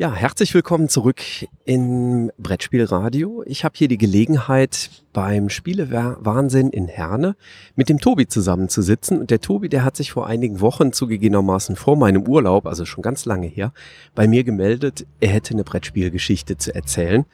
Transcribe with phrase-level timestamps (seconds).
[0.00, 1.20] Ja, herzlich willkommen zurück
[1.66, 3.42] im Brettspielradio.
[3.44, 7.36] Ich habe hier die Gelegenheit, beim Spielewahnsinn in Herne
[7.76, 9.20] mit dem Tobi zusammenzusitzen.
[9.20, 13.02] Und der Tobi, der hat sich vor einigen Wochen zugegebenermaßen vor meinem Urlaub, also schon
[13.02, 13.74] ganz lange her,
[14.14, 17.26] bei mir gemeldet, er hätte eine Brettspielgeschichte zu erzählen.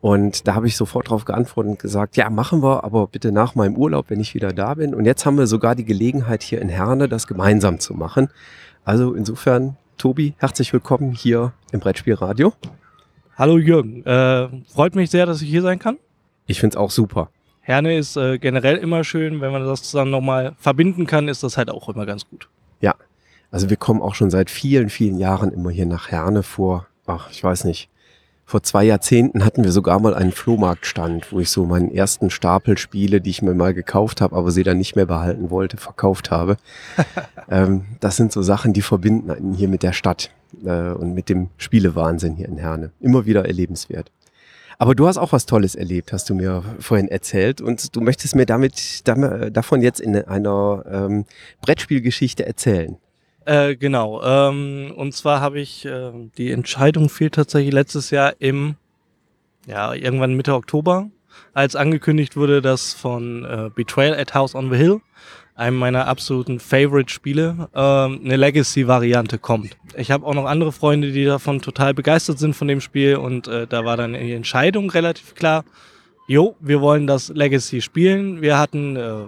[0.00, 3.56] Und da habe ich sofort darauf geantwortet und gesagt, ja, machen wir, aber bitte nach
[3.56, 4.94] meinem Urlaub, wenn ich wieder da bin.
[4.94, 8.28] Und jetzt haben wir sogar die Gelegenheit hier in Herne, das gemeinsam zu machen.
[8.84, 12.52] Also insofern Tobi, herzlich willkommen hier im Brettspielradio.
[13.36, 15.98] Hallo Jürgen, äh, freut mich sehr, dass ich hier sein kann.
[16.46, 17.30] Ich finde es auch super.
[17.60, 21.56] Herne ist äh, generell immer schön, wenn man das zusammen nochmal verbinden kann, ist das
[21.56, 22.48] halt auch immer ganz gut.
[22.80, 22.94] Ja,
[23.50, 27.30] also wir kommen auch schon seit vielen, vielen Jahren immer hier nach Herne vor, ach,
[27.30, 27.88] ich weiß nicht,
[28.46, 32.76] vor zwei Jahrzehnten hatten wir sogar mal einen Flohmarktstand, wo ich so meinen ersten Stapel
[32.76, 36.30] Spiele, die ich mir mal gekauft habe, aber sie dann nicht mehr behalten wollte, verkauft
[36.30, 36.56] habe.
[37.50, 40.30] ähm, das sind so Sachen, die verbinden einen hier mit der Stadt
[40.64, 42.90] äh, und mit dem Spielewahnsinn hier in Herne.
[43.00, 44.10] Immer wieder erlebenswert.
[44.78, 47.60] Aber du hast auch was Tolles erlebt, hast du mir vorhin erzählt.
[47.60, 51.24] Und du möchtest mir damit, damit davon jetzt in einer ähm,
[51.62, 52.96] Brettspielgeschichte erzählen.
[53.46, 54.22] Äh, genau.
[54.22, 58.76] Ähm, und zwar habe ich, äh, die Entscheidung fiel tatsächlich letztes Jahr im,
[59.66, 61.10] ja, irgendwann Mitte Oktober,
[61.52, 65.00] als angekündigt wurde, dass von äh, Betrayal at House on the Hill,
[65.56, 69.76] einem meiner absoluten Favorite-Spiele, ähm, eine Legacy-Variante kommt.
[69.96, 73.46] Ich habe auch noch andere Freunde, die davon total begeistert sind von dem Spiel und
[73.46, 75.64] äh, da war dann die Entscheidung relativ klar.
[76.26, 78.40] Jo, wir wollen das Legacy spielen.
[78.40, 79.26] Wir hatten äh,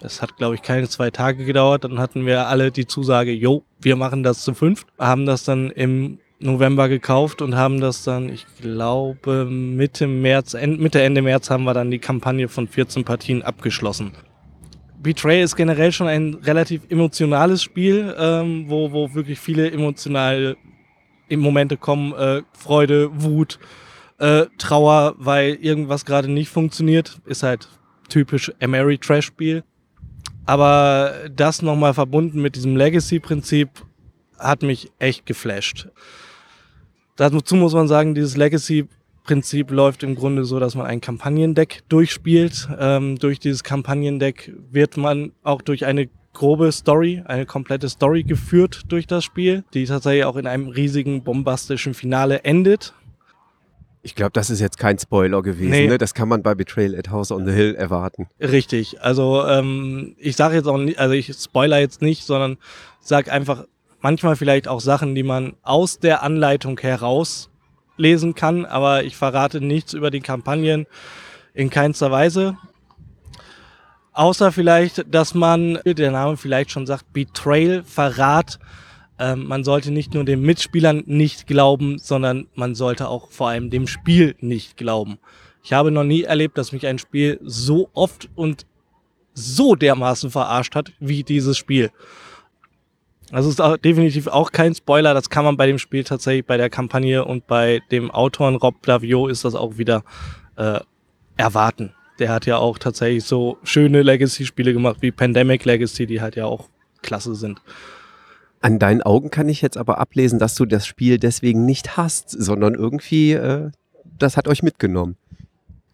[0.00, 1.84] das hat, glaube ich, keine zwei Tage gedauert.
[1.84, 4.84] Dann hatten wir alle die Zusage, jo, wir machen das zu fünf.
[4.98, 11.02] Haben das dann im November gekauft und haben das dann, ich glaube, Mitte März, Mitte,
[11.02, 14.12] Ende März haben wir dann die Kampagne von 14 Partien abgeschlossen.
[14.98, 20.56] Betray ist generell schon ein relativ emotionales Spiel, ähm, wo, wo wirklich viele emotionale
[21.30, 22.12] Momente kommen.
[22.12, 23.58] Äh, Freude, Wut,
[24.18, 27.20] äh, Trauer, weil irgendwas gerade nicht funktioniert.
[27.24, 27.68] Ist halt
[28.08, 29.64] typisch Emery Trash Spiel.
[30.46, 33.68] Aber das nochmal verbunden mit diesem Legacy-Prinzip
[34.38, 35.88] hat mich echt geflasht.
[37.16, 42.68] Dazu muss man sagen, dieses Legacy-Prinzip läuft im Grunde so, dass man ein Kampagnendeck durchspielt.
[42.78, 48.82] Ähm, durch dieses Kampagnendeck wird man auch durch eine grobe Story, eine komplette Story geführt
[48.88, 52.92] durch das Spiel, die tatsächlich auch in einem riesigen bombastischen Finale endet.
[54.06, 55.72] Ich glaube, das ist jetzt kein Spoiler gewesen.
[55.72, 55.88] Nee.
[55.88, 55.98] Ne?
[55.98, 58.28] Das kann man bei Betrayal at House on the Hill erwarten.
[58.38, 59.02] Richtig.
[59.02, 62.56] Also ähm, ich sage jetzt auch nicht, also ich spoiler jetzt nicht, sondern
[63.00, 63.64] sage einfach
[63.98, 67.50] manchmal vielleicht auch Sachen, die man aus der Anleitung heraus
[67.96, 70.86] lesen kann, aber ich verrate nichts über die Kampagnen
[71.52, 72.56] in keinster Weise.
[74.12, 78.60] Außer vielleicht, dass man, der Name vielleicht schon sagt, Betrayal, Verrat,
[79.18, 83.70] ähm, man sollte nicht nur den Mitspielern nicht glauben, sondern man sollte auch vor allem
[83.70, 85.18] dem Spiel nicht glauben.
[85.62, 88.66] Ich habe noch nie erlebt, dass mich ein Spiel so oft und
[89.34, 91.90] so dermaßen verarscht hat wie dieses Spiel.
[93.30, 96.56] Das ist auch definitiv auch kein Spoiler, das kann man bei dem Spiel tatsächlich, bei
[96.56, 100.04] der Kampagne und bei dem Autoren Rob Davio ist das auch wieder
[100.56, 100.80] äh,
[101.36, 101.92] erwarten.
[102.18, 106.46] Der hat ja auch tatsächlich so schöne Legacy-Spiele gemacht wie Pandemic Legacy, die halt ja
[106.46, 106.68] auch
[107.02, 107.60] klasse sind.
[108.60, 112.30] An deinen Augen kann ich jetzt aber ablesen, dass du das Spiel deswegen nicht hast,
[112.30, 113.70] sondern irgendwie, äh,
[114.18, 115.16] das hat euch mitgenommen.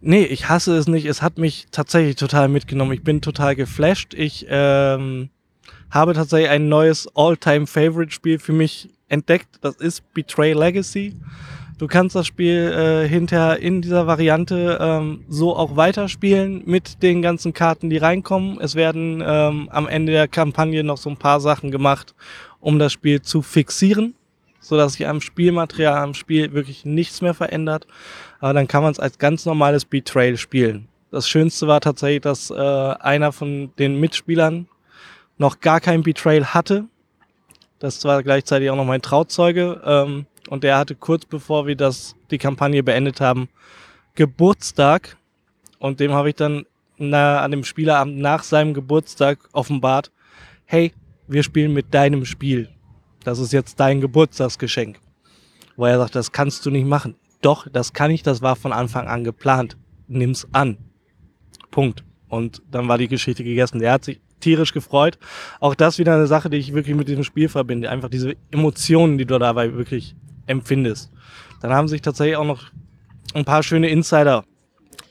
[0.01, 1.07] Nee, ich hasse es nicht.
[1.07, 2.93] Es hat mich tatsächlich total mitgenommen.
[2.93, 4.15] Ich bin total geflasht.
[4.15, 5.31] Ich ähm,
[5.91, 9.59] habe tatsächlich ein neues All-Time-Favorite-Spiel für mich entdeckt.
[9.61, 11.15] Das ist Betray Legacy.
[11.79, 17.23] Du kannst das Spiel äh, hinterher in dieser Variante ähm, so auch weiterspielen mit den
[17.23, 18.61] ganzen Karten, die reinkommen.
[18.61, 22.15] Es werden ähm, am Ende der Kampagne noch so ein paar Sachen gemacht,
[22.63, 24.15] um das Spiel zu fixieren,
[24.61, 27.87] so dass sich am Spielmaterial, am Spiel wirklich nichts mehr verändert.
[28.41, 30.89] Aber dann kann man es als ganz normales Betrayal spielen.
[31.11, 34.69] Das Schönste war tatsächlich, dass äh, einer von den Mitspielern
[35.37, 36.85] noch gar kein Betrayal hatte.
[37.81, 39.83] Das war gleichzeitig auch noch mein Trauzeuge.
[39.85, 43.49] Ähm, und der hatte kurz bevor wir das, die Kampagne beendet haben,
[44.15, 45.17] Geburtstag.
[45.79, 46.65] Und dem habe ich dann
[46.97, 50.13] na, an dem Spielerabend nach seinem Geburtstag offenbart,
[50.65, 50.93] hey,
[51.27, 52.69] wir spielen mit deinem Spiel.
[53.25, 54.99] Das ist jetzt dein Geburtstagsgeschenk.
[55.77, 57.15] Wo er sagt, das kannst du nicht machen.
[57.41, 59.77] Doch, das kann ich, das war von Anfang an geplant.
[60.09, 60.79] Nimm's an.
[61.71, 62.05] Punkt.
[62.29, 63.79] Und dann war die Geschichte gegessen.
[63.79, 65.19] Der hat sich tierisch gefreut.
[65.61, 67.91] Auch das wieder eine Sache, die ich wirklich mit diesem Spiel verbinde.
[67.91, 70.15] Einfach diese Emotionen, die du dabei wirklich
[70.47, 71.11] empfindest.
[71.61, 72.71] Dann haben sich tatsächlich auch noch
[73.35, 74.45] ein paar schöne Insider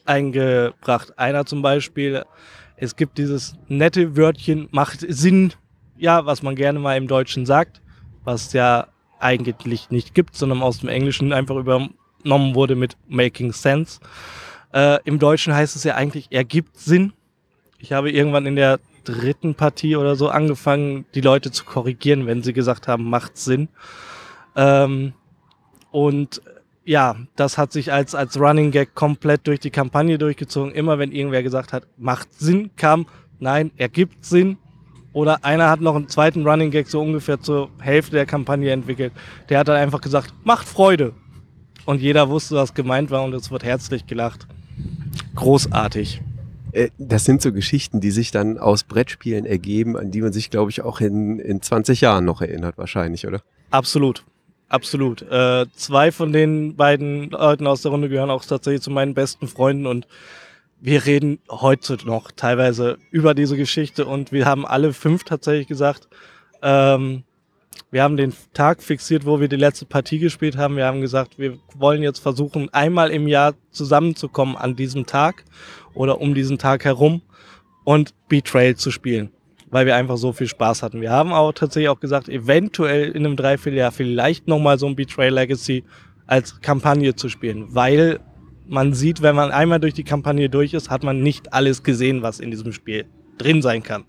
[0.05, 1.17] eingebracht.
[1.17, 2.23] Einer zum Beispiel,
[2.75, 5.53] es gibt dieses nette Wörtchen, macht Sinn,
[6.01, 7.79] ja, was man gerne mal im Deutschen sagt,
[8.23, 8.87] was ja
[9.19, 13.99] eigentlich nicht gibt, sondern aus dem Englischen einfach übernommen wurde mit Making Sense.
[14.73, 17.13] Äh, Im Deutschen heißt es ja eigentlich, ergibt Sinn.
[17.77, 22.41] Ich habe irgendwann in der dritten Partie oder so angefangen, die Leute zu korrigieren, wenn
[22.41, 23.69] sie gesagt haben, macht Sinn.
[24.55, 25.13] Ähm,
[25.91, 26.41] und
[26.83, 30.73] ja, das hat sich als, als Running Gag komplett durch die Kampagne durchgezogen.
[30.73, 33.05] Immer wenn irgendwer gesagt hat, macht Sinn, kam,
[33.39, 34.57] nein, ergibt Sinn.
[35.13, 39.11] Oder einer hat noch einen zweiten Running Gag so ungefähr zur Hälfte der Kampagne entwickelt.
[39.49, 41.13] Der hat dann einfach gesagt, macht Freude.
[41.85, 44.47] Und jeder wusste, was gemeint war und es wird herzlich gelacht.
[45.35, 46.21] Großartig.
[46.71, 50.49] Äh, das sind so Geschichten, die sich dann aus Brettspielen ergeben, an die man sich,
[50.49, 53.41] glaube ich, auch in, in 20 Jahren noch erinnert, wahrscheinlich, oder?
[53.71, 54.23] Absolut.
[54.69, 55.21] Absolut.
[55.23, 59.49] Äh, zwei von den beiden Leuten aus der Runde gehören auch tatsächlich zu meinen besten
[59.49, 60.07] Freunden und
[60.81, 66.07] wir reden heute noch teilweise über diese Geschichte und wir haben alle fünf tatsächlich gesagt,
[66.63, 67.23] ähm,
[67.91, 70.77] wir haben den Tag fixiert, wo wir die letzte Partie gespielt haben.
[70.77, 75.43] Wir haben gesagt, wir wollen jetzt versuchen, einmal im Jahr zusammenzukommen an diesem Tag
[75.93, 77.21] oder um diesen Tag herum
[77.83, 79.29] und Betrayal zu spielen,
[79.69, 81.01] weil wir einfach so viel Spaß hatten.
[81.01, 85.33] Wir haben auch tatsächlich auch gesagt, eventuell in einem Dreivierteljahr vielleicht nochmal so ein Betrayal
[85.33, 85.83] Legacy
[86.27, 88.19] als Kampagne zu spielen, weil
[88.71, 92.21] man sieht, wenn man einmal durch die Kampagne durch ist, hat man nicht alles gesehen,
[92.21, 93.05] was in diesem Spiel
[93.37, 94.05] drin sein kann.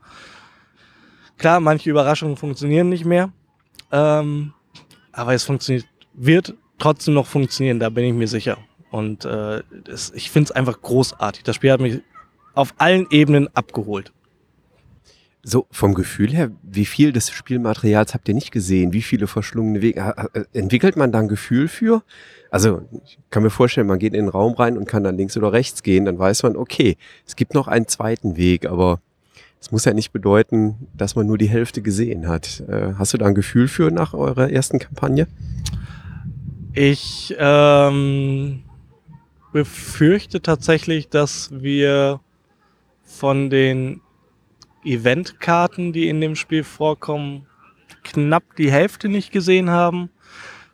[1.37, 3.33] Klar, manche Überraschungen funktionieren nicht mehr,
[3.91, 4.53] ähm,
[5.11, 8.57] aber es funktioniert, wird trotzdem noch funktionieren, da bin ich mir sicher.
[8.93, 11.43] Und äh, das, ich finde es einfach großartig.
[11.43, 12.01] Das Spiel hat mich
[12.55, 14.13] auf allen Ebenen abgeholt.
[15.45, 18.93] So, vom Gefühl her, wie viel des Spielmaterials habt ihr nicht gesehen?
[18.93, 20.15] Wie viele verschlungene Wege?
[20.53, 22.05] Entwickelt man da ein Gefühl für?
[22.53, 25.37] Also, ich kann mir vorstellen, man geht in den Raum rein und kann dann links
[25.37, 26.97] oder rechts gehen, dann weiß man, okay,
[27.27, 29.01] es gibt noch einen zweiten Weg, aber
[29.61, 32.61] es muss ja nicht bedeuten, dass man nur die Hälfte gesehen hat.
[32.69, 35.27] Äh, hast du da ein Gefühl für nach eurer ersten Kampagne?
[36.75, 38.63] Ich ähm,
[39.53, 42.21] befürchte tatsächlich, dass wir
[43.05, 44.01] von den
[44.85, 47.47] Eventkarten, die in dem Spiel vorkommen,
[48.03, 50.11] knapp die Hälfte nicht gesehen haben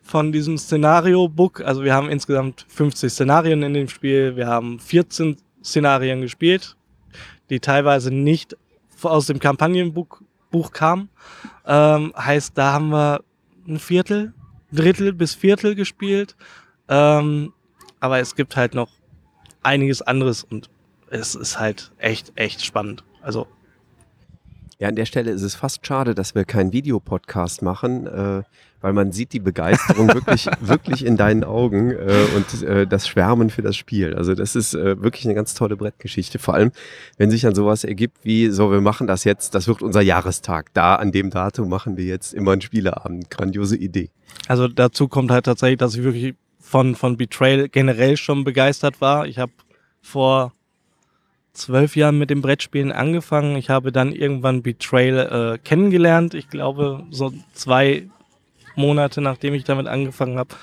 [0.02, 1.60] von diesem Szenario-Book.
[1.60, 4.36] Also wir haben insgesamt 50 Szenarien in dem Spiel.
[4.36, 6.76] Wir haben 14 Szenarien gespielt,
[7.50, 8.56] die teilweise nicht
[9.02, 11.10] aus dem Kampagnenbuch Buch kamen.
[11.66, 13.22] Ähm, heißt, da haben wir
[13.66, 14.32] ein Viertel,
[14.72, 16.36] Drittel bis Viertel gespielt.
[16.88, 17.52] Ähm,
[18.00, 18.90] aber es gibt halt noch
[19.62, 20.70] einiges anderes und
[21.10, 23.04] es ist halt echt, echt spannend.
[23.20, 23.46] Also.
[24.80, 28.42] Ja, an der Stelle ist es fast schade, dass wir keinen Videopodcast machen, äh,
[28.80, 33.50] weil man sieht die Begeisterung wirklich, wirklich in deinen Augen äh, und äh, das Schwärmen
[33.50, 34.14] für das Spiel.
[34.14, 36.38] Also das ist äh, wirklich eine ganz tolle Brettgeschichte.
[36.38, 36.70] Vor allem,
[37.16, 40.72] wenn sich dann sowas ergibt wie, so, wir machen das jetzt, das wird unser Jahrestag.
[40.74, 43.30] Da an dem Datum machen wir jetzt immer einen Spieleabend.
[43.30, 44.10] Grandiose Idee.
[44.46, 49.26] Also dazu kommt halt tatsächlich, dass ich wirklich von, von Betrayal generell schon begeistert war.
[49.26, 49.50] Ich habe
[50.02, 50.52] vor
[51.58, 53.56] zwölf Jahren mit dem Brettspielen angefangen.
[53.56, 56.34] Ich habe dann irgendwann Betrayal äh, kennengelernt.
[56.34, 58.08] Ich glaube, so zwei
[58.76, 60.54] Monate nachdem ich damit angefangen habe.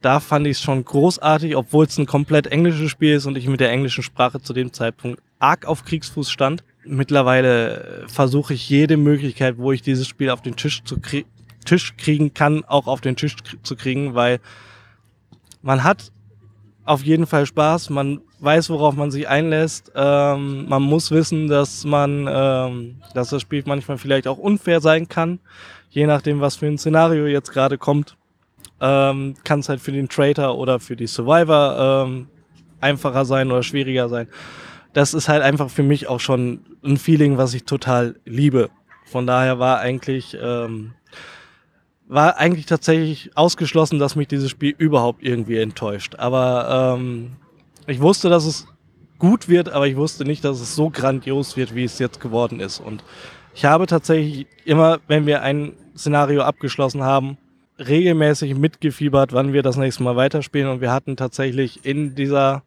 [0.00, 3.46] Da fand ich es schon großartig, obwohl es ein komplett englisches Spiel ist und ich
[3.48, 6.64] mit der englischen Sprache zu dem Zeitpunkt arg auf Kriegsfuß stand.
[6.84, 11.26] Mittlerweile versuche ich jede Möglichkeit, wo ich dieses Spiel auf den Tisch zu krie
[11.66, 14.40] Tisch kriegen kann, auch auf den Tisch zu kriegen, weil
[15.60, 16.10] man hat
[16.86, 19.92] auf jeden Fall Spaß, man weiß, worauf man sich einlässt.
[19.94, 25.08] Ähm, man muss wissen, dass man, ähm, dass das Spiel manchmal vielleicht auch unfair sein
[25.08, 25.40] kann,
[25.90, 28.16] je nachdem, was für ein Szenario jetzt gerade kommt.
[28.80, 32.28] Ähm, kann es halt für den Traitor oder für die Survivor ähm,
[32.80, 34.26] einfacher sein oder schwieriger sein.
[34.94, 38.70] Das ist halt einfach für mich auch schon ein Feeling, was ich total liebe.
[39.04, 40.94] Von daher war eigentlich ähm,
[42.10, 46.16] war eigentlich tatsächlich ausgeschlossen, dass mich dieses Spiel überhaupt irgendwie enttäuscht.
[46.16, 47.36] Aber ähm,
[47.90, 48.66] ich wusste, dass es
[49.18, 52.60] gut wird, aber ich wusste nicht, dass es so grandios wird, wie es jetzt geworden
[52.60, 52.80] ist.
[52.80, 53.04] Und
[53.54, 57.36] ich habe tatsächlich immer, wenn wir ein Szenario abgeschlossen haben,
[57.78, 60.68] regelmäßig mitgefiebert, wann wir das nächste Mal weiterspielen.
[60.68, 62.62] Und wir hatten tatsächlich in dieser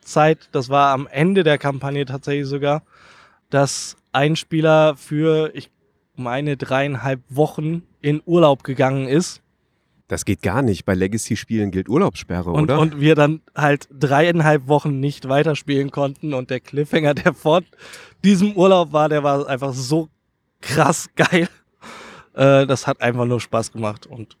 [0.00, 2.82] Zeit, das war am Ende der Kampagne tatsächlich sogar,
[3.50, 5.70] dass ein Spieler für, ich
[6.14, 9.42] meine, dreieinhalb Wochen in Urlaub gegangen ist
[10.10, 10.84] Das geht gar nicht.
[10.84, 12.80] Bei Legacy-Spielen gilt Urlaubssperre, und, oder?
[12.80, 17.62] Und wir dann halt dreieinhalb Wochen nicht weiterspielen konnten und der Cliffhanger, der vor
[18.24, 20.08] diesem Urlaub war, der war einfach so
[20.60, 21.48] krass geil.
[22.34, 24.36] Äh, das hat einfach nur Spaß gemacht und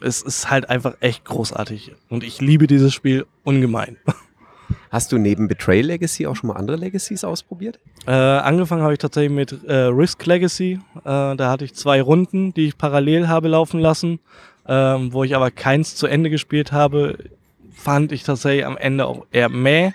[0.00, 1.92] es ist halt einfach echt großartig.
[2.08, 3.98] Und ich liebe dieses Spiel ungemein.
[4.90, 7.78] Hast du neben Betrayal Legacy auch schon mal andere Legacies ausprobiert?
[8.06, 10.80] Äh, angefangen habe ich tatsächlich mit äh, Risk Legacy.
[10.96, 14.18] Äh, da hatte ich zwei Runden, die ich parallel habe laufen lassen,
[14.68, 17.18] ähm, wo ich aber keins zu Ende gespielt habe.
[17.72, 19.92] Fand ich tatsächlich am Ende auch eher mäh.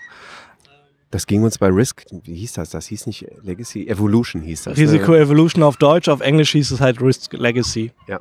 [1.11, 2.71] Das ging uns bei Risk, wie hieß das?
[2.71, 4.77] Das hieß nicht Legacy, Evolution hieß das.
[4.77, 5.19] Risiko ne?
[5.19, 7.91] Evolution auf Deutsch, auf Englisch hieß es halt Risk Legacy.
[8.07, 8.19] Ja.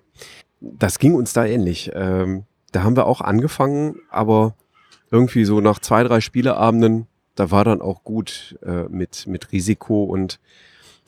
[0.60, 1.90] Das ging uns da ähnlich.
[1.94, 4.54] Ähm, da haben wir auch angefangen, aber
[5.10, 10.04] irgendwie so nach zwei, drei Spieleabenden, da war dann auch gut äh, mit, mit Risiko
[10.04, 10.38] und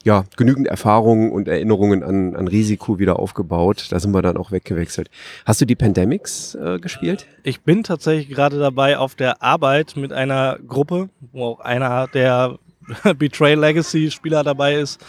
[0.05, 3.87] ja, genügend Erfahrungen und Erinnerungen an, an Risiko wieder aufgebaut.
[3.89, 5.09] Da sind wir dann auch weggewechselt.
[5.45, 7.25] Hast du die Pandemics äh, gespielt?
[7.41, 12.59] Ich bin tatsächlich gerade dabei auf der Arbeit mit einer Gruppe, wo auch einer der
[13.17, 15.03] Betray Legacy Spieler dabei ist,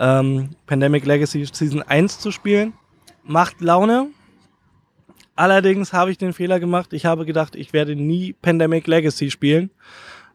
[0.00, 2.72] ähm, Pandemic Legacy Season 1 zu spielen.
[3.24, 4.06] Macht Laune.
[5.36, 6.94] Allerdings habe ich den Fehler gemacht.
[6.94, 9.70] Ich habe gedacht, ich werde nie Pandemic Legacy spielen.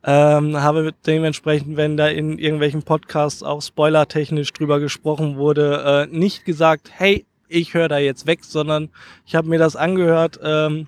[0.06, 6.44] Ähm, habe dementsprechend, wenn da in irgendwelchen Podcasts auch spoilertechnisch drüber gesprochen wurde, äh, nicht
[6.44, 8.90] gesagt, hey, ich höre da jetzt weg, sondern
[9.26, 10.40] ich habe mir das angehört.
[10.44, 10.88] Ähm,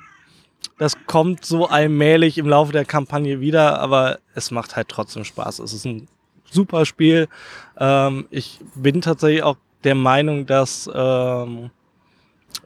[0.78, 5.60] das kommt so allmählich im Laufe der Kampagne wieder, aber es macht halt trotzdem Spaß.
[5.60, 6.08] Es ist ein
[6.52, 7.30] super Spiel.
[7.78, 11.70] Ähm, ich bin tatsächlich auch der Meinung, dass ähm,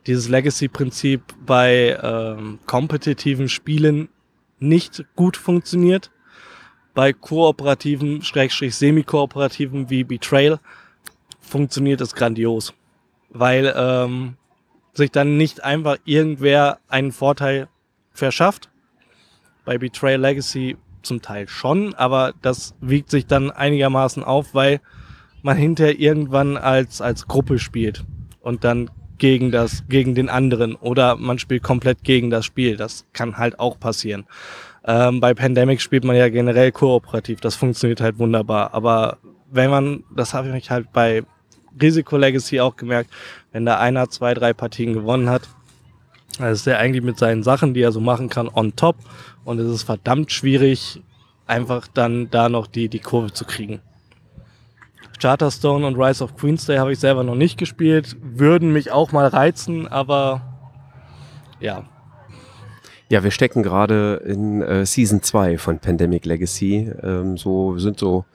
[0.07, 4.09] dieses Legacy-Prinzip bei ähm, kompetitiven Spielen
[4.59, 6.09] nicht gut funktioniert
[6.99, 10.59] bei kooperativen, schrägstrich semi-kooperativen wie Betrayal
[11.39, 12.73] funktioniert es grandios.
[13.29, 14.35] Weil ähm,
[14.91, 17.69] sich dann nicht einfach irgendwer einen Vorteil
[18.11, 18.69] verschafft.
[19.63, 24.81] Bei Betrayal Legacy zum Teil schon, aber das wiegt sich dann einigermaßen auf, weil
[25.41, 28.03] man hinterher irgendwann als, als Gruppe spielt
[28.41, 32.77] und dann gegen das, gegen den anderen oder man spielt komplett gegen das Spiel.
[32.77, 34.25] Das kann halt auch passieren.
[34.85, 37.41] Ähm, bei Pandemic spielt man ja generell kooperativ.
[37.41, 38.73] Das funktioniert halt wunderbar.
[38.73, 39.17] Aber
[39.51, 41.23] wenn man, das habe ich halt bei
[41.79, 43.11] Risiko Legacy auch gemerkt,
[43.51, 45.43] wenn da einer zwei, drei Partien gewonnen hat,
[46.37, 48.95] dann ist er eigentlich mit seinen Sachen, die er so machen kann, on top.
[49.43, 51.01] Und es ist verdammt schwierig,
[51.45, 53.81] einfach dann da noch die, die Kurve zu kriegen.
[55.19, 59.27] Charterstone und Rise of Queensday habe ich selber noch nicht gespielt, würden mich auch mal
[59.27, 60.41] reizen, aber
[61.59, 61.83] ja,
[63.09, 66.91] Ja, wir stecken gerade in äh, Season 2 von Pandemic Legacy.
[67.01, 68.25] Ähm, so sind so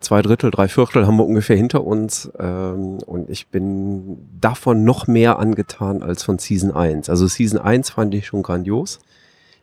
[0.00, 2.30] zwei Drittel, drei Viertel haben wir ungefähr hinter uns.
[2.38, 7.10] Ähm, und ich bin davon noch mehr angetan als von Season 1.
[7.10, 9.00] Also Season 1 fand ich schon grandios.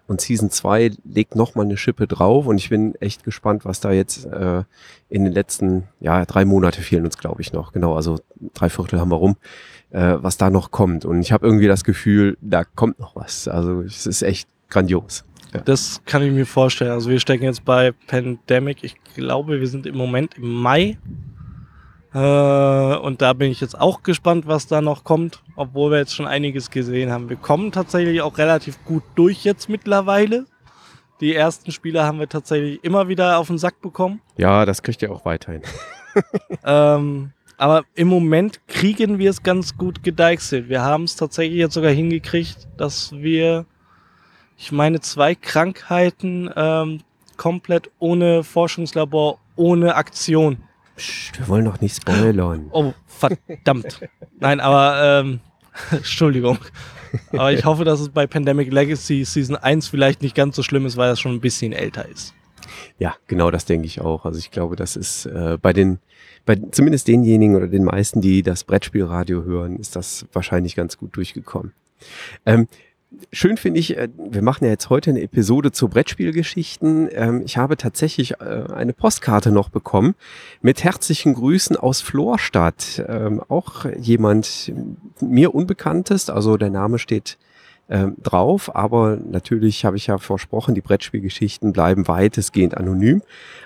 [0.08, 3.80] Und Season 2 legt noch mal eine Schippe drauf und ich bin echt gespannt, was
[3.80, 4.64] da jetzt äh,
[5.10, 7.72] in den letzten, ja, drei Monate fehlen uns, glaube ich, noch.
[7.72, 8.20] Genau, also
[8.54, 9.36] drei Viertel haben wir rum,
[9.90, 11.06] äh, was da noch kommt.
[11.06, 13.48] Und ich habe irgendwie das Gefühl, da kommt noch was.
[13.48, 15.26] Also es ist echt grandios.
[15.54, 15.62] Ja.
[15.62, 16.92] Das kann ich mir vorstellen.
[16.92, 18.84] Also wir stecken jetzt bei Pandemic.
[18.84, 20.98] Ich glaube, wir sind im Moment im Mai.
[22.16, 26.16] Äh, und da bin ich jetzt auch gespannt, was da noch kommt, obwohl wir jetzt
[26.16, 27.30] schon einiges gesehen haben.
[27.30, 30.46] Wir kommen tatsächlich auch relativ gut durch jetzt mittlerweile.
[31.20, 34.22] Die ersten Spiele haben wir tatsächlich immer wieder auf den Sack bekommen.
[34.38, 35.62] Ja, das kriegt ihr auch weiterhin.
[36.64, 40.70] ähm, aber im Moment kriegen wir es ganz gut gedeichselt.
[40.70, 43.66] Wir haben es tatsächlich jetzt sogar hingekriegt, dass wir,
[44.58, 47.02] ich meine, zwei Krankheiten ähm,
[47.36, 50.64] komplett ohne Forschungslabor, ohne Aktion.
[50.96, 52.68] Psst, wir wollen doch nicht spoilern.
[52.72, 54.00] Oh, verdammt.
[54.40, 55.40] Nein, aber ähm,
[55.92, 56.58] Entschuldigung.
[57.32, 60.86] Aber ich hoffe, dass es bei Pandemic Legacy Season 1 vielleicht nicht ganz so schlimm
[60.86, 62.34] ist, weil das schon ein bisschen älter ist.
[62.98, 64.26] Ja, genau das denke ich auch.
[64.26, 66.00] Also ich glaube, das ist äh, bei den,
[66.46, 71.16] bei zumindest denjenigen oder den meisten, die das Brettspielradio hören, ist das wahrscheinlich ganz gut
[71.16, 71.74] durchgekommen.
[72.46, 72.68] Ähm,
[73.32, 77.10] Schön finde ich, äh, wir machen ja jetzt heute eine Episode zu Brettspielgeschichten.
[77.12, 80.16] Ähm, ich habe tatsächlich äh, eine Postkarte noch bekommen
[80.62, 83.04] mit herzlichen Grüßen aus Florstadt.
[83.08, 84.72] Ähm, auch jemand
[85.22, 87.38] mir Unbekanntes, also der Name steht
[87.88, 93.22] ähm, drauf, aber natürlich habe ich ja versprochen, die Brettspielgeschichten bleiben weitestgehend anonym.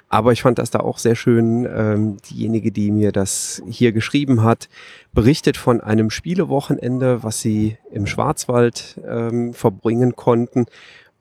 [0.09, 1.67] Aber ich fand das da auch sehr schön.
[1.71, 4.67] Ähm, diejenige, die mir das hier geschrieben hat,
[5.13, 10.65] berichtet von einem Spielewochenende, was sie im Schwarzwald ähm, verbringen konnten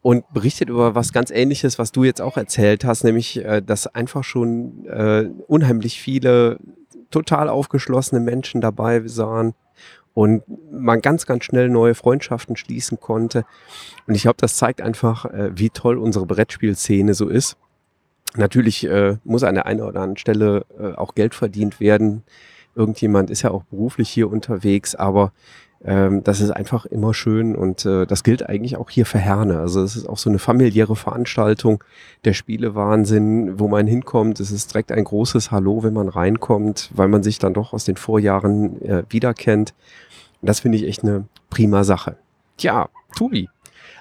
[0.00, 3.86] und berichtet über was ganz Ähnliches, was du jetzt auch erzählt hast, nämlich, äh, dass
[3.86, 6.58] einfach schon äh, unheimlich viele
[7.10, 9.54] total aufgeschlossene Menschen dabei sahen
[10.14, 10.42] und
[10.72, 13.44] man ganz, ganz schnell neue Freundschaften schließen konnte.
[14.06, 17.56] Und ich glaube, das zeigt einfach, äh, wie toll unsere Brettspielszene so ist.
[18.36, 22.22] Natürlich äh, muss an der einen oder anderen Stelle äh, auch Geld verdient werden.
[22.74, 25.32] Irgendjemand ist ja auch beruflich hier unterwegs, aber
[25.84, 29.60] ähm, das ist einfach immer schön und äh, das gilt eigentlich auch hier für Herne.
[29.60, 31.84] Also es ist auch so eine familiäre Veranstaltung,
[32.24, 34.40] der Spielewahnsinn, wo man hinkommt.
[34.40, 37.84] Es ist direkt ein großes Hallo, wenn man reinkommt, weil man sich dann doch aus
[37.84, 39.74] den Vorjahren äh, wiederkennt.
[40.40, 42.16] Und das finde ich echt eine prima Sache.
[42.56, 43.48] Tja, Tobi,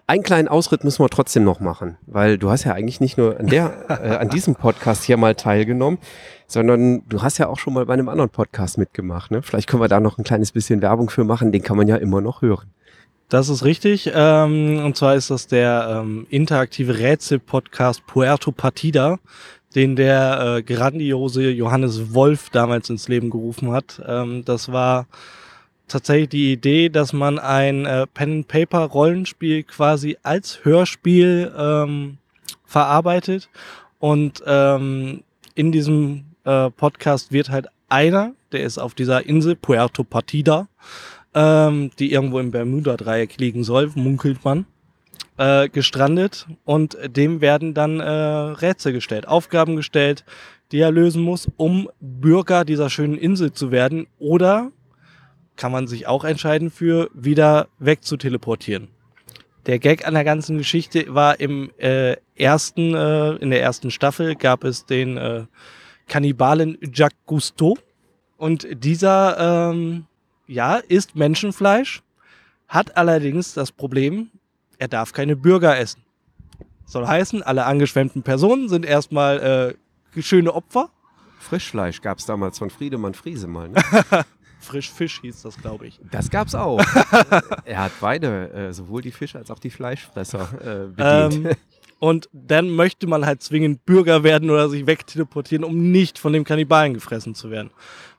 [0.08, 3.40] einen kleinen Ausritt müssen wir trotzdem noch machen, weil du hast ja eigentlich nicht nur
[3.40, 6.00] an, der, äh, an diesem Podcast hier mal teilgenommen,
[6.48, 9.32] sondern du hast ja auch schon mal bei einem anderen Podcast mitgemacht.
[9.32, 9.42] Ne?
[9.42, 11.98] Vielleicht können wir da noch ein kleines bisschen Werbung für machen, den kann man ja
[11.98, 12.72] immer noch hören.
[13.30, 14.10] Das ist richtig.
[14.14, 19.20] Ähm, und zwar ist das der ähm, interaktive Rätsel-Podcast Puerto Partida,
[19.76, 24.02] den der äh, grandiose Johannes Wolf damals ins Leben gerufen hat.
[24.08, 25.08] Ähm, das war
[25.88, 32.18] tatsächlich die Idee, dass man ein äh, Pen-and-Paper-Rollenspiel quasi als Hörspiel ähm,
[32.66, 33.50] verarbeitet.
[34.00, 35.24] Und ähm,
[35.56, 40.68] in diesem äh, Podcast wird halt einer, der ist auf dieser Insel Puerto Partida,
[41.34, 44.66] ähm, die irgendwo im Bermuda-Dreieck liegen soll, munkelt man,
[45.38, 46.48] äh, gestrandet.
[46.66, 50.26] Und dem werden dann äh, Rätsel gestellt, Aufgaben gestellt,
[50.72, 54.72] die er lösen muss, um Bürger dieser schönen Insel zu werden oder
[55.58, 58.88] kann man sich auch entscheiden für, wieder weg zu teleportieren.
[59.66, 64.36] Der Gag an der ganzen Geschichte war im äh, ersten, äh, in der ersten Staffel
[64.36, 65.46] gab es den äh,
[66.08, 67.78] Kannibalen Jacques Cousteau.
[68.38, 70.06] Und dieser, ähm,
[70.48, 72.02] ja, isst Menschenfleisch,
[72.70, 74.30] hat allerdings das Problem,
[74.78, 76.02] er darf keine Bürger essen.
[76.86, 79.76] Soll heißen, alle angeschwemmten Personen sind erstmal
[80.16, 80.90] äh, schöne Opfer.
[81.40, 83.68] Frischfleisch gab es damals von Friedemann Friese mal.
[83.70, 83.82] Ne?
[84.60, 86.00] Frischfisch hieß das, glaube ich.
[86.12, 86.80] Das gab's auch.
[87.66, 91.48] er hat beide, äh, sowohl die Fische als auch die Fleischfresser äh, bedient.
[91.48, 91.56] Ähm,
[92.00, 96.44] und dann möchte man halt zwingend Bürger werden oder sich wegteleportieren, um nicht von dem
[96.44, 97.72] Kannibalen gefressen zu werden.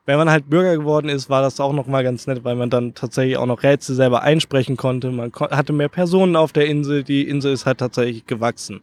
[0.05, 2.95] Wenn man halt Bürger geworden ist, war das auch nochmal ganz nett, weil man dann
[2.95, 5.11] tatsächlich auch noch Rätsel selber einsprechen konnte.
[5.11, 7.05] Man ko hatte mehr Personen auf der Insel.
[7.05, 8.81] Die Insel ist halt tatsächlich gewachsen.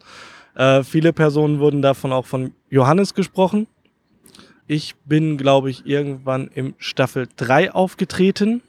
[0.54, 3.68] Äh, viele Personen wurden davon auch von Johannes gesprochen.
[4.68, 8.62] Ich bin, glaube ich, irgendwann im Staffel 3 aufgetreten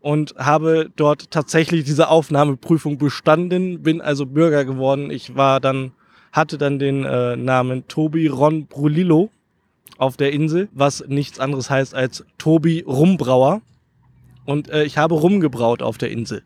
[0.00, 5.10] und habe dort tatsächlich diese Aufnahmeprüfung bestanden, bin also Bürger geworden.
[5.10, 5.92] Ich war dann,
[6.32, 9.30] hatte dann den äh, Namen Tobi Ron Brulillo
[9.98, 13.60] auf der Insel, was nichts anderes heißt als Tobi Rumbrauer.
[14.46, 16.44] Und äh, ich habe rumgebraut auf der Insel.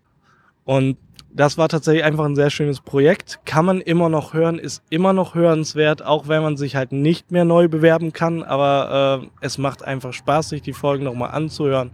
[0.64, 0.96] Und
[1.32, 3.40] das war tatsächlich einfach ein sehr schönes Projekt.
[3.44, 7.30] Kann man immer noch hören, ist immer noch hörenswert, auch wenn man sich halt nicht
[7.30, 8.42] mehr neu bewerben kann.
[8.42, 11.92] Aber äh, es macht einfach Spaß, sich die Folgen nochmal anzuhören,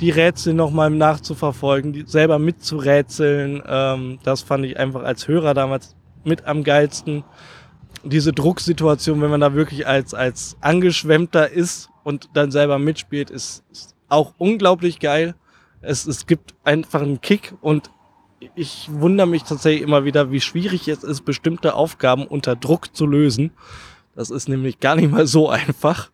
[0.00, 3.62] die Rätsel nochmal nachzuverfolgen, die selber mitzurätseln.
[3.66, 7.24] Ähm, das fand ich einfach als Hörer damals mit am geilsten.
[8.04, 13.64] Diese Drucksituation, wenn man da wirklich als, als Angeschwemmter ist und dann selber mitspielt, ist,
[13.72, 15.34] ist auch unglaublich geil.
[15.80, 17.90] Es, es gibt einfach einen Kick und
[18.54, 23.06] ich wundere mich tatsächlich immer wieder, wie schwierig es ist, bestimmte Aufgaben unter Druck zu
[23.06, 23.50] lösen.
[24.14, 26.10] Das ist nämlich gar nicht mal so einfach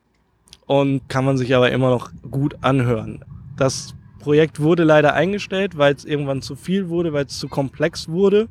[0.66, 3.25] und kann man sich aber immer noch gut anhören.
[3.57, 8.09] Das Projekt wurde leider eingestellt, weil es irgendwann zu viel wurde, weil es zu komplex
[8.09, 8.49] wurde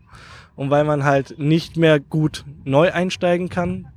[0.55, 3.87] und weil man halt nicht mehr gut neu einsteigen kann.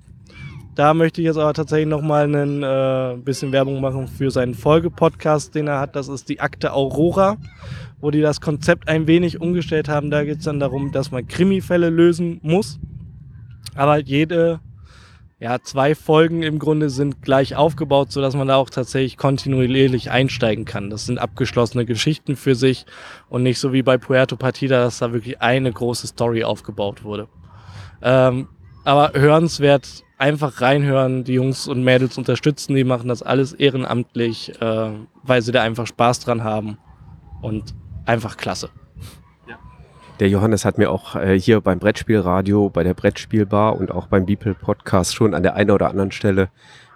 [0.74, 5.54] Da möchte ich jetzt aber tatsächlich nochmal ein äh, bisschen Werbung machen für seinen Folgepodcast,
[5.54, 5.94] den er hat.
[5.94, 7.36] Das ist die Akte Aurora
[8.04, 10.10] wo die das Konzept ein wenig umgestellt haben.
[10.10, 12.78] Da geht es dann darum, dass man Krimifälle lösen muss.
[13.74, 14.60] Aber halt jede,
[15.40, 20.66] ja, zwei Folgen im Grunde sind gleich aufgebaut, sodass man da auch tatsächlich kontinuierlich einsteigen
[20.66, 20.90] kann.
[20.90, 22.84] Das sind abgeschlossene Geschichten für sich
[23.30, 27.26] und nicht so wie bei Puerto Partida, dass da wirklich eine große Story aufgebaut wurde.
[28.02, 28.48] Ähm,
[28.84, 34.90] aber hörenswert, einfach reinhören, die Jungs und Mädels unterstützen, die machen das alles ehrenamtlich, äh,
[35.22, 36.78] weil sie da einfach Spaß dran haben.
[37.42, 37.74] Und
[38.06, 38.70] einfach klasse.
[40.18, 44.24] Der Johannes hat mir auch äh, hier beim Brettspielradio, bei der Brettspielbar und auch beim
[44.24, 46.48] Beeple Podcast schon an der einen oder anderen Stelle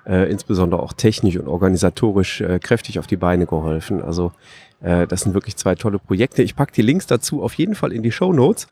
[0.07, 4.01] äh, insbesondere auch technisch und organisatorisch äh, kräftig auf die Beine geholfen.
[4.01, 4.33] Also
[4.81, 6.43] äh, das sind wirklich zwei tolle Projekte.
[6.43, 8.69] Ich packe die Links dazu auf jeden Fall in die Show Notes.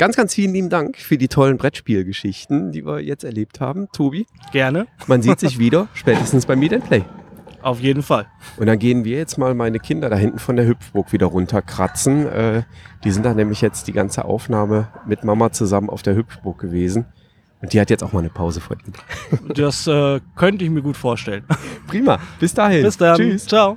[0.00, 3.86] Ganz, ganz vielen lieben Dank für die tollen Brettspielgeschichten, die wir jetzt erlebt haben.
[3.92, 4.24] Tobi.
[4.50, 4.86] Gerne.
[5.08, 7.04] Man sieht sich wieder, spätestens beim Meet and Play.
[7.60, 8.26] Auf jeden Fall.
[8.56, 12.26] Und dann gehen wir jetzt mal meine Kinder da hinten von der Hüpfburg wieder runterkratzen.
[12.26, 12.62] Äh,
[13.04, 17.04] die sind da nämlich jetzt die ganze Aufnahme mit Mama zusammen auf der Hüpfburg gewesen.
[17.60, 18.96] Und die hat jetzt auch mal eine Pause verdient.
[19.54, 21.44] Das äh, könnte ich mir gut vorstellen.
[21.86, 22.18] Prima.
[22.38, 22.84] Bis dahin.
[22.84, 23.18] Bis dann.
[23.18, 23.44] Tschüss.
[23.44, 23.76] Ciao.